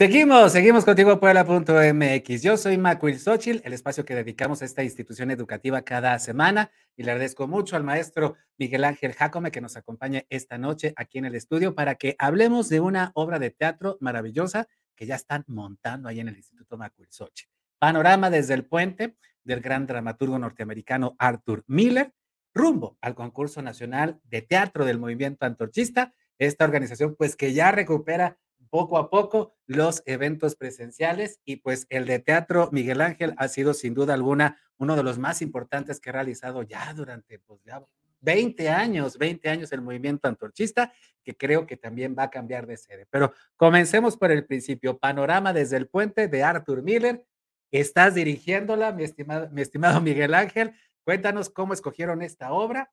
[0.00, 2.40] Seguimos, seguimos contigo Puebla.mx.
[2.40, 7.02] Yo soy Macuil Xochitl, el espacio que dedicamos a esta institución educativa cada semana y
[7.02, 11.26] le agradezco mucho al maestro Miguel Ángel Jacome que nos acompaña esta noche aquí en
[11.26, 16.08] el estudio para que hablemos de una obra de teatro maravillosa que ya están montando
[16.08, 17.50] ahí en el Instituto Macuil Xochitl.
[17.78, 22.14] Panorama desde el puente del gran dramaturgo norteamericano Arthur Miller,
[22.54, 28.38] rumbo al concurso nacional de teatro del movimiento antorchista, esta organización pues que ya recupera
[28.70, 33.74] poco a poco los eventos presenciales y pues el de teatro Miguel Ángel ha sido
[33.74, 37.84] sin duda alguna uno de los más importantes que ha realizado ya durante pues ya
[38.20, 40.92] 20 años, 20 años el movimiento antorchista,
[41.24, 43.06] que creo que también va a cambiar de sede.
[43.10, 44.98] Pero comencemos por el principio.
[44.98, 47.24] Panorama desde el puente de Arthur Miller.
[47.70, 50.74] Estás dirigiéndola, mi estimado, mi estimado Miguel Ángel.
[51.04, 52.92] Cuéntanos cómo escogieron esta obra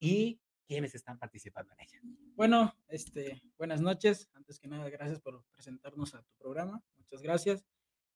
[0.00, 2.00] y quiénes están participando en ella.
[2.36, 4.28] Bueno, este, buenas noches.
[4.34, 6.84] Antes que nada, gracias por presentarnos a tu programa.
[6.98, 7.64] Muchas gracias.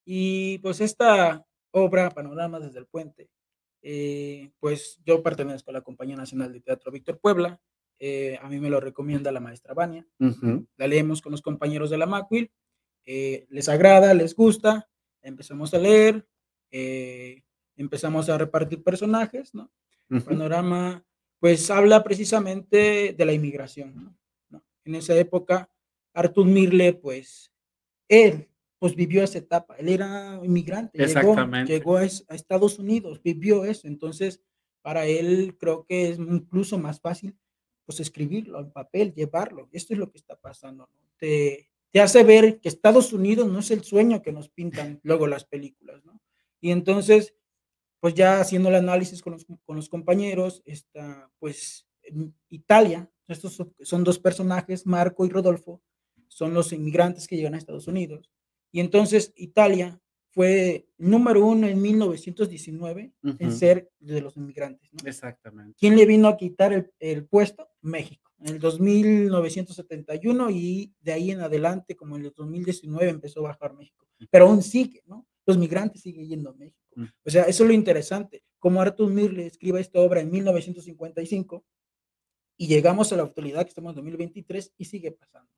[0.04, 3.30] Y pues esta obra, Panorama desde el Puente,
[3.80, 7.58] eh, pues yo pertenezco a la Compañía Nacional de Teatro Víctor Puebla.
[7.98, 10.06] Eh, a mí me lo recomienda la maestra Vania.
[10.76, 12.52] La leemos con los compañeros de la Macuil.
[13.06, 14.90] Eh, les agrada, les gusta.
[15.22, 16.26] Empezamos a leer.
[17.76, 19.72] empezamos a repartir personajes, ¿no?
[20.26, 21.02] Panorama
[21.42, 24.16] pues habla precisamente de la inmigración.
[24.48, 24.62] ¿no?
[24.84, 25.68] En esa época,
[26.14, 27.52] Artur Mirle, pues,
[28.06, 31.34] él, pues vivió esa etapa, él era inmigrante, llegó,
[31.64, 34.40] llegó a, Estados Unidos, vivió eso, entonces,
[34.82, 37.36] para él creo que es incluso más fácil,
[37.86, 41.10] pues, escribirlo en papel, llevarlo, esto es lo que está pasando, ¿no?
[41.16, 45.26] Te, te hace ver que Estados Unidos no es el sueño que nos pintan luego
[45.26, 46.20] las películas, ¿no?
[46.60, 47.34] Y entonces,
[48.02, 51.86] pues ya haciendo el análisis con los, con los compañeros, está, pues
[52.48, 55.80] Italia, estos son dos personajes, Marco y Rodolfo,
[56.26, 58.28] son los inmigrantes que llegan a Estados Unidos.
[58.72, 64.90] Y entonces Italia fue número uno en 1919 en ser de los inmigrantes.
[65.04, 65.76] Exactamente.
[65.78, 67.68] ¿Quién le vino a quitar el, el, puesto?
[67.82, 68.32] México.
[68.40, 73.74] En el 2971 y de ahí en adelante, como en el 2019, empezó a bajar
[73.74, 74.08] México.
[74.28, 75.24] Pero aún sigue, ¿no?
[75.46, 76.78] Los migrantes siguen yendo a México.
[76.94, 77.04] Mm.
[77.24, 78.42] O sea, eso es lo interesante.
[78.58, 81.64] Como Arthur Mirle escribe esta obra en 1955
[82.56, 85.50] y llegamos a la actualidad que estamos en 2023 y sigue pasando.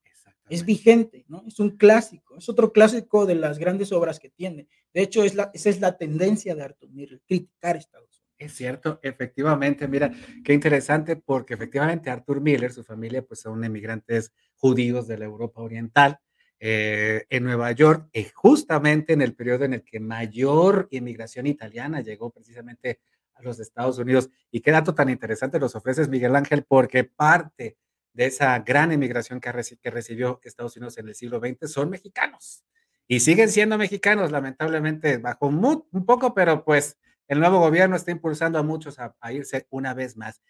[0.49, 1.43] Es vigente, ¿no?
[1.47, 4.69] Es un clásico, es otro clásico de las grandes obras que tiene.
[4.93, 8.25] De hecho, es la, esa es la tendencia de Arthur Mirle, criticar Estados Unidos.
[8.37, 10.13] Es cierto, efectivamente, mira,
[10.45, 15.63] qué interesante porque efectivamente Arthur Miller, su familia, pues son emigrantes judíos de la Europa
[15.63, 16.19] Oriental,
[16.67, 22.01] eh, en Nueva York, eh, justamente en el periodo en el que mayor inmigración italiana
[22.01, 23.01] llegó precisamente
[23.35, 24.31] a los Estados Unidos.
[24.51, 27.77] Y qué dato tan interesante nos ofreces, Miguel Ángel, porque parte
[28.15, 32.65] de esa gran inmigración que, recibió Estados Unidos en el siglo XX son mexicanos.
[33.07, 36.97] Y siguen siendo mexicanos, lamentablemente, bajo un poco, pero pues
[37.29, 40.41] el nuevo gobierno está impulsando a muchos a irse una vez más.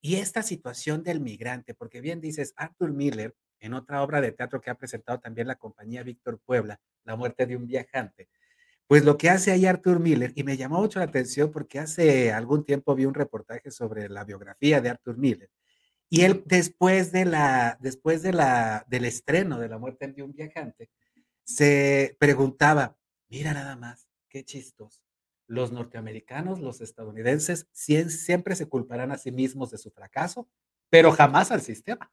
[0.00, 4.60] Y esta situación del migrante, porque bien dices, Arthur Miller en otra obra de teatro
[4.60, 8.28] que ha presentado también la compañía Víctor Puebla, La muerte de un viajante.
[8.86, 12.32] Pues lo que hace ahí Arthur Miller, y me llamó mucho la atención porque hace
[12.32, 15.50] algún tiempo vi un reportaje sobre la biografía de Arthur Miller,
[16.08, 20.32] y él después, de la, después de la, del estreno de La muerte de un
[20.32, 20.88] viajante,
[21.44, 22.96] se preguntaba,
[23.28, 25.02] mira nada más, qué chistos.
[25.46, 30.48] Los norteamericanos, los estadounidenses, siempre se culparán a sí mismos de su fracaso,
[30.90, 32.10] pero jamás al sistema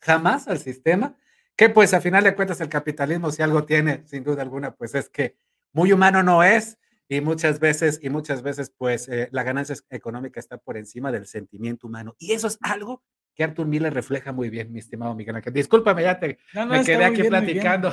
[0.00, 1.16] jamás al sistema,
[1.56, 4.94] que pues a final de cuentas el capitalismo si algo tiene, sin duda alguna, pues
[4.94, 5.36] es que
[5.72, 6.78] muy humano no es
[7.08, 11.26] y muchas veces, y muchas veces pues eh, la ganancia económica está por encima del
[11.26, 12.14] sentimiento humano.
[12.18, 13.02] Y eso es algo
[13.34, 15.52] que Arthur Miller refleja muy bien, mi estimado Miguel Ángel.
[15.52, 17.90] Discúlpame, ya te me quedé aquí platicando.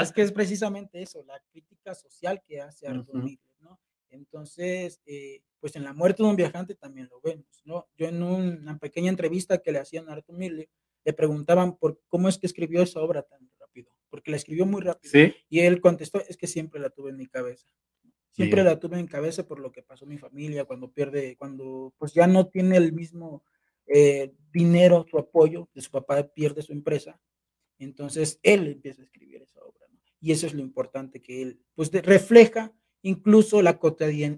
[0.00, 3.80] es que es precisamente eso, la crítica social que hace Arthur Miller, ¿no?
[4.10, 7.88] Entonces, eh, pues en la muerte de un viajante también lo vemos, ¿no?
[7.96, 10.68] Yo en una pequeña entrevista que le hacían a Arthur Miller,
[11.06, 14.82] le preguntaban por cómo es que escribió esa obra tan rápido, porque la escribió muy
[14.82, 15.32] rápido.
[15.48, 17.68] Y él contestó, es que siempre la tuve en mi cabeza.
[18.32, 22.12] Siempre la tuve en cabeza por lo que pasó mi familia, cuando pierde, cuando pues
[22.12, 23.44] ya no tiene el mismo
[23.86, 27.20] eh, dinero, su apoyo, de su papá pierde su empresa.
[27.78, 29.86] Entonces él empieza a escribir esa obra.
[30.20, 33.78] Y eso es lo importante que él, pues refleja incluso la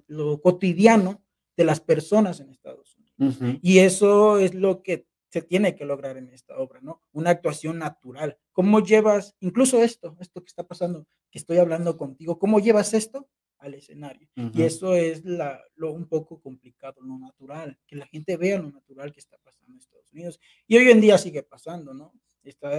[0.07, 1.25] lo cotidiano
[1.57, 3.61] de las personas en Estados Unidos.
[3.63, 7.03] Y eso es lo que se tiene que lograr en esta obra, ¿no?
[7.13, 8.39] Una actuación natural.
[8.53, 13.29] ¿Cómo llevas, incluso esto, esto que está pasando, que estoy hablando contigo, cómo llevas esto
[13.59, 14.29] al escenario?
[14.55, 18.71] Y eso es la, lo un poco complicado, lo natural, que la gente vea lo
[18.71, 20.41] natural que está pasando en Estados Unidos.
[20.67, 22.13] Y hoy en día sigue pasando, ¿no?
[22.49, 22.71] está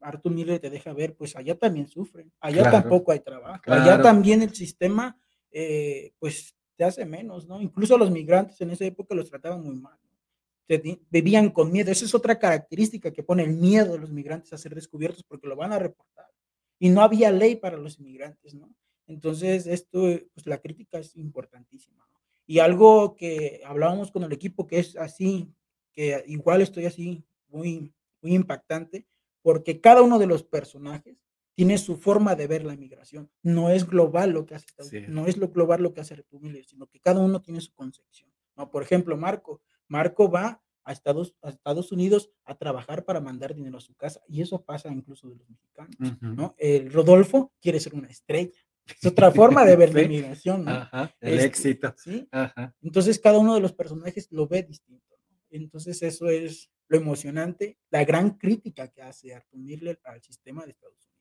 [0.00, 4.42] Arthur Miller te deja ver, pues allá también sufren, allá tampoco hay trabajo, allá también
[4.42, 5.18] el sistema,
[5.50, 7.60] eh, pues te hace menos, ¿no?
[7.60, 9.98] Incluso los migrantes en esa época los trataban muy mal,
[11.10, 14.58] vivían con miedo, esa es otra característica que pone el miedo de los migrantes a
[14.58, 16.26] ser descubiertos porque lo van a reportar.
[16.78, 18.74] Y no había ley para los inmigrantes, ¿no?
[19.06, 20.00] Entonces, esto,
[20.32, 22.06] pues la crítica es importantísima.
[22.10, 22.20] ¿no?
[22.46, 25.52] Y algo que hablábamos con el equipo que es así,
[25.92, 29.06] que igual estoy así, muy, muy impactante,
[29.42, 31.18] porque cada uno de los personajes
[31.54, 33.30] tiene su forma de ver la migración.
[33.42, 34.66] No es global lo que hace,
[35.08, 38.30] no es lo global lo que hace República, sino que cada uno tiene su concepción.
[38.56, 38.70] ¿no?
[38.70, 39.62] Por ejemplo, Marco.
[39.88, 44.20] Marco va a Estados, a Estados Unidos a trabajar para mandar dinero a su casa.
[44.28, 45.96] Y eso pasa incluso de los mexicanos.
[46.20, 46.54] ¿no?
[46.58, 48.60] El Rodolfo quiere ser una estrella.
[48.86, 50.64] Es otra forma de ver la migración.
[50.64, 50.88] ¿no?
[51.20, 51.94] el este, éxito.
[51.96, 52.28] ¿sí?
[52.82, 55.14] Entonces cada uno de los personajes lo ve distinto.
[55.50, 60.72] Entonces eso es lo emocionante, la gran crítica que hace Arthur Miller al sistema de
[60.72, 61.14] Estados Unidos.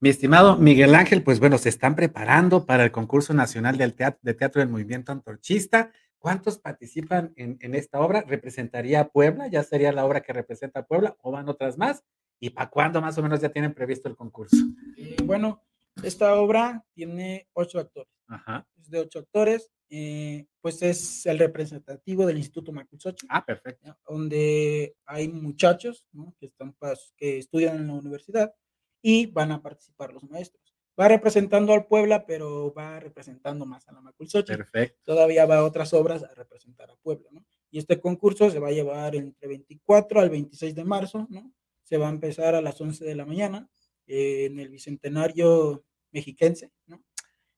[0.00, 4.18] Mi estimado Miguel Ángel, pues bueno, se están preparando para el concurso nacional del teatro,
[4.22, 5.92] de teatro del movimiento antorchista.
[6.22, 8.20] ¿Cuántos participan en, esta obra?
[8.20, 9.48] ¿Representaría a Puebla?
[9.48, 12.04] ¿Ya sería la obra que representa a Puebla o van otras más?
[12.38, 14.56] ¿Y para cuándo más o menos ya tienen previsto el concurso?
[14.96, 15.60] Eh, bueno,
[16.04, 18.14] esta obra tiene ocho actores.
[18.28, 18.64] Ajá.
[18.80, 19.72] Es de ocho actores.
[19.90, 23.26] Eh, pues es el representativo del Instituto Macusochi.
[23.28, 23.98] Ah, perfecto.
[24.08, 26.06] Donde hay muchachos
[26.38, 26.76] que, están,
[27.16, 28.54] que estudian en la universidad
[29.02, 30.71] y van a participar los maestros.
[30.98, 34.52] Va representando al Puebla, pero va representando más a la Maculsochi.
[34.52, 35.00] Perfecto.
[35.04, 37.44] Todavía va a otras obras a representar a Puebla, ¿no?
[37.70, 41.52] Y este concurso se va a llevar entre 24 al 26 de marzo, ¿no?
[41.82, 43.68] Se va a empezar a las 11 de la mañana
[44.06, 47.02] eh, en el Bicentenario Mexiquense, ¿no?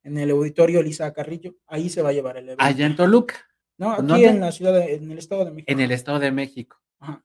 [0.04, 2.62] en el auditorio Elisa Carrillo, ahí se va a llevar el evento.
[2.62, 3.36] Allá en Toluca.
[3.76, 5.72] No, aquí en la ciudad, en el Estado de México.
[5.72, 6.80] En el Estado de México.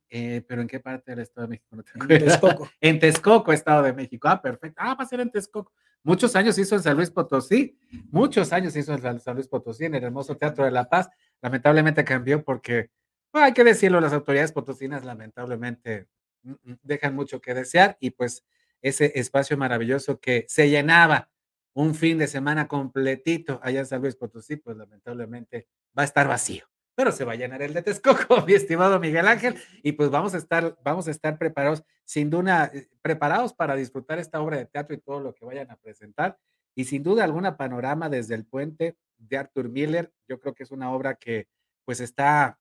[0.09, 1.75] Eh, pero ¿en qué parte del Estado de México?
[1.99, 2.69] en Texcoco.
[2.81, 4.27] en Texcoco, Estado de México.
[4.27, 4.81] Ah, perfecto.
[4.81, 5.71] Ah, va a ser en Texcoco.
[6.03, 7.77] Muchos años hizo en San Luis Potosí.
[8.09, 11.09] Muchos años hizo en San Luis Potosí, en el hermoso Teatro de la Paz.
[11.41, 12.89] Lamentablemente cambió porque,
[13.33, 16.07] hay que decirlo, las autoridades potosinas lamentablemente
[16.43, 18.45] mm, mm, dejan mucho que desear y pues
[18.81, 21.29] ese espacio maravilloso que se llenaba
[21.73, 25.67] un fin de semana completito allá en San Luis Potosí, pues lamentablemente
[25.97, 26.65] va a estar vacío,
[26.99, 30.33] pero se va a llenar el de Texcoco, mi estimado Miguel Ángel, y pues vamos
[30.33, 34.65] a estar, vamos a estar preparados, sin duda, eh, preparados para disfrutar esta obra de
[34.65, 36.37] teatro y todo lo que vayan a presentar,
[36.75, 40.71] y sin duda alguna panorama desde el puente de Arthur Miller, yo creo que es
[40.71, 41.47] una obra que
[41.85, 42.59] pues está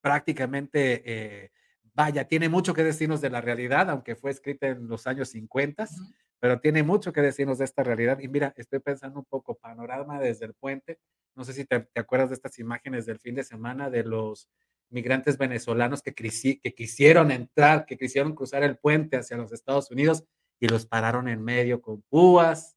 [0.00, 1.50] prácticamente, eh,
[1.94, 5.88] vaya, tiene mucho que decirnos de la realidad, aunque fue escrita en los años 50
[6.40, 8.18] pero tiene mucho que decirnos de esta realidad.
[8.20, 10.98] Y mira, estoy pensando un poco, panorama desde el puente.
[11.34, 14.48] No sé si te, acuerdas de estas imágenes del fin de semana de los
[14.90, 20.24] migrantes venezolanos que, que quisieron entrar, que quisieron cruzar el puente hacia los Estados Unidos
[20.60, 22.76] y los pararon en medio con púas,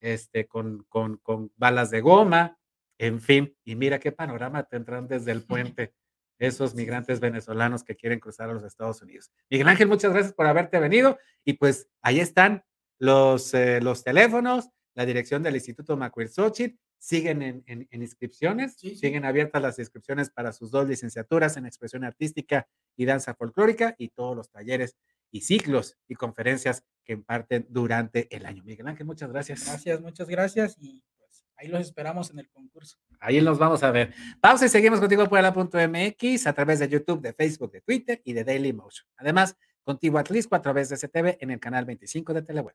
[0.00, 2.58] este, con, con, con balas de goma,
[2.98, 3.56] en fin.
[3.64, 5.94] Y mira qué panorama tendrán desde el puente
[6.38, 9.30] esos migrantes venezolanos que quieren cruzar a los Estados Unidos.
[9.50, 12.62] Miguel Ángel, muchas gracias por haberte venido y pues ahí están
[12.98, 19.78] los, eh, los teléfonos, la dirección del Instituto Macuilxochitl, siguen en, inscripciones, siguen abiertas las
[19.78, 24.96] inscripciones para sus dos licenciaturas en expresión artística y danza folclórica y todos los talleres
[25.30, 28.64] y ciclos y conferencias que imparten durante el año.
[28.64, 29.64] Miguel Ángel, muchas gracias.
[29.64, 32.98] Gracias, muchas gracias y pues ahí los esperamos en el concurso.
[33.20, 34.14] Ahí nos vamos a ver.
[34.40, 38.32] Pausa y seguimos contigo por la.mx a través de YouTube, de Facebook, de Twitter y
[38.32, 39.08] de Daily Motion.
[39.16, 42.74] Además, Contigo Atlisco a través de CTV en el canal 25 de Teleweb.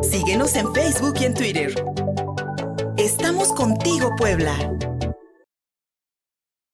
[0.00, 1.74] Síguenos en Facebook y en Twitter.
[2.96, 4.56] Estamos contigo, Puebla.